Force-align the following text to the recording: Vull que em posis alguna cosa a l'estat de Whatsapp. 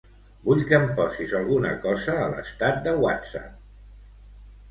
Vull 0.45 0.61
que 0.69 0.77
em 0.83 0.87
posis 0.99 1.33
alguna 1.39 1.73
cosa 1.83 2.15
a 2.21 2.25
l'estat 2.31 2.79
de 2.87 2.93
Whatsapp. 3.03 3.63